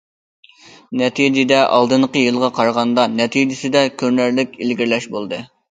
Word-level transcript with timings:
نەتىجىدە، 1.01 1.59
ئالدىنقى 1.75 2.25
يىلىغا 2.25 2.51
قارىغاندا 2.57 3.07
نەتىجىسىدە 3.21 3.87
كۆرۈنەرلىك 4.03 4.61
ئىلگىرىلەش 4.63 5.13
بولدى. 5.17 5.47